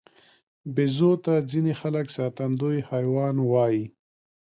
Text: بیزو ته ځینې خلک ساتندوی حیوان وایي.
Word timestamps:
بیزو 0.75 1.11
ته 1.25 1.33
ځینې 1.51 1.73
خلک 1.81 2.05
ساتندوی 2.17 2.77
حیوان 2.89 3.35
وایي. 3.51 3.85